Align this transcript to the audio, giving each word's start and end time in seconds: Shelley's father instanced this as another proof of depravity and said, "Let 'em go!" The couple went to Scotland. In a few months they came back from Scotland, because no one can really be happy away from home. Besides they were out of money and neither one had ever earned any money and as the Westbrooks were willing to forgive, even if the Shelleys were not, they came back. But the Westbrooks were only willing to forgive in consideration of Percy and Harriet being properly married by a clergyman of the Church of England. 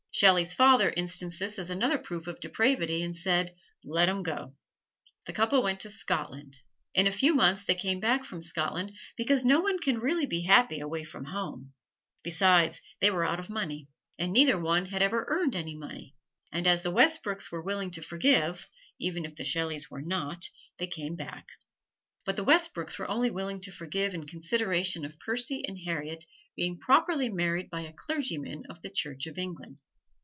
Shelley's 0.13 0.53
father 0.53 0.89
instanced 0.89 1.39
this 1.39 1.57
as 1.57 1.69
another 1.69 1.97
proof 1.97 2.27
of 2.27 2.41
depravity 2.41 3.01
and 3.01 3.15
said, 3.15 3.55
"Let 3.85 4.09
'em 4.09 4.23
go!" 4.23 4.53
The 5.25 5.31
couple 5.33 5.63
went 5.63 5.79
to 5.79 5.89
Scotland. 5.89 6.59
In 6.93 7.07
a 7.07 7.13
few 7.13 7.33
months 7.33 7.63
they 7.63 7.75
came 7.75 8.01
back 8.01 8.25
from 8.25 8.41
Scotland, 8.43 8.91
because 9.15 9.45
no 9.45 9.61
one 9.61 9.79
can 9.79 9.99
really 9.99 10.25
be 10.25 10.41
happy 10.41 10.81
away 10.81 11.05
from 11.05 11.23
home. 11.23 11.71
Besides 12.23 12.81
they 12.99 13.09
were 13.09 13.23
out 13.25 13.39
of 13.39 13.49
money 13.49 13.87
and 14.19 14.33
neither 14.33 14.59
one 14.59 14.87
had 14.87 15.01
ever 15.01 15.25
earned 15.29 15.55
any 15.55 15.77
money 15.77 16.13
and 16.51 16.67
as 16.67 16.83
the 16.83 16.91
Westbrooks 16.91 17.49
were 17.49 17.61
willing 17.63 17.89
to 17.91 18.01
forgive, 18.01 18.67
even 18.99 19.23
if 19.23 19.35
the 19.35 19.45
Shelleys 19.45 19.89
were 19.89 20.01
not, 20.03 20.49
they 20.77 20.87
came 20.87 21.15
back. 21.15 21.47
But 22.25 22.35
the 22.35 22.43
Westbrooks 22.45 22.99
were 22.99 23.09
only 23.09 23.31
willing 23.31 23.61
to 23.61 23.71
forgive 23.71 24.13
in 24.13 24.27
consideration 24.27 25.05
of 25.05 25.17
Percy 25.19 25.63
and 25.65 25.79
Harriet 25.79 26.25
being 26.57 26.77
properly 26.77 27.29
married 27.29 27.69
by 27.69 27.81
a 27.83 27.93
clergyman 27.93 28.65
of 28.69 28.81
the 28.81 28.89
Church 28.91 29.25
of 29.25 29.37
England. 29.37 29.77